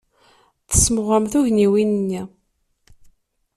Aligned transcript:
Tesmeɣrem 0.69 1.25
tugniwin-nni. 1.31 2.21